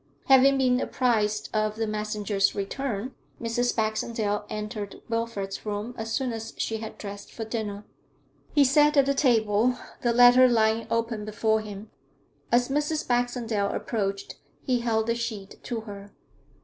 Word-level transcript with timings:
Having 0.25 0.57
been 0.57 0.79
apprised 0.81 1.51
of 1.53 1.75
the 1.75 1.85
messenger's 1.85 2.55
return, 2.55 3.13
Mrs. 3.39 3.75
Baxendale 3.75 4.47
entered 4.49 4.99
Wilfrid's 5.09 5.63
room 5.63 5.93
as 5.95 6.11
soon 6.11 6.33
as 6.33 6.55
she 6.57 6.77
had 6.77 6.97
dressed 6.97 7.31
for 7.31 7.45
dinner. 7.45 7.85
He 8.51 8.65
sat 8.65 8.97
at 8.97 9.05
the 9.05 9.13
table, 9.13 9.77
the 10.01 10.11
letter 10.11 10.47
lying 10.47 10.87
open 10.89 11.23
before 11.23 11.61
him. 11.61 11.91
As 12.51 12.67
Mrs. 12.67 13.07
Baxendale 13.07 13.69
approached, 13.69 14.39
he 14.63 14.79
held 14.79 15.05
the 15.05 15.13
sheet 15.13 15.63
to 15.65 15.81
her. 15.81 16.11